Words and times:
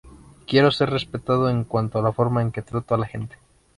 Quiero 0.47 0.71
ser 0.71 0.89
respetado 0.89 1.47
en 1.47 1.63
cuanto 1.63 1.99
a 1.99 2.01
la 2.01 2.11
forma 2.11 2.41
en 2.41 2.51
que 2.51 2.63
trato 2.63 2.95
a 2.95 2.97
la 2.97 3.05
gente. 3.05 3.35